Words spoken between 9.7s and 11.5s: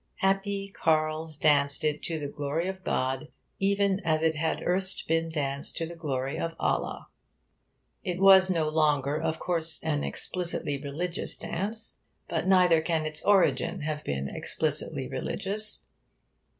an explicitly religious